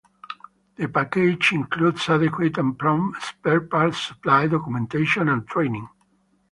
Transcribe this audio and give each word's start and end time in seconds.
The 0.77 0.87
package 0.87 1.51
includes 1.51 2.09
adequate 2.09 2.57
and 2.57 2.75
prompt 2.75 3.21
spare 3.21 3.61
parts 3.61 4.01
supply, 4.01 4.47
documentation 4.47 5.29
and 5.29 5.47
training. 5.47 5.89